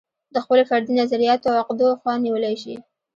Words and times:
د 0.33 0.35
خپلو 0.43 0.61
فردي 0.69 0.93
نظریاتو 1.01 1.47
او 1.51 1.55
عقدو 1.61 1.87
خوا 1.99 2.13
نیولی 2.25 2.55
شي. 2.63 2.75